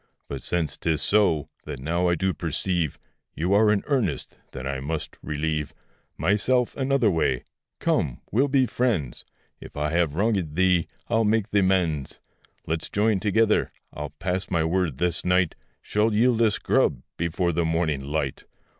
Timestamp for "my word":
14.49-14.97